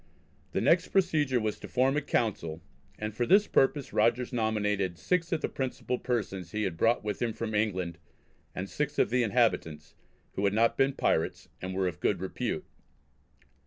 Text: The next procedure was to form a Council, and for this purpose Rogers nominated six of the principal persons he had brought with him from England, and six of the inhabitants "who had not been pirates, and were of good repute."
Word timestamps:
The 0.53 0.61
next 0.61 0.87
procedure 0.87 1.39
was 1.39 1.59
to 1.59 1.67
form 1.67 1.95
a 1.95 2.01
Council, 2.01 2.59
and 2.97 3.13
for 3.13 3.27
this 3.27 3.45
purpose 3.45 3.93
Rogers 3.93 4.33
nominated 4.33 4.97
six 4.97 5.31
of 5.31 5.41
the 5.41 5.47
principal 5.47 5.99
persons 5.99 6.53
he 6.53 6.63
had 6.63 6.75
brought 6.75 7.03
with 7.03 7.21
him 7.21 7.33
from 7.33 7.53
England, 7.53 7.99
and 8.55 8.67
six 8.67 8.97
of 8.97 9.11
the 9.11 9.21
inhabitants 9.21 9.93
"who 10.33 10.43
had 10.45 10.55
not 10.55 10.75
been 10.75 10.93
pirates, 10.93 11.49
and 11.61 11.75
were 11.75 11.87
of 11.87 11.99
good 11.99 12.19
repute." 12.19 12.65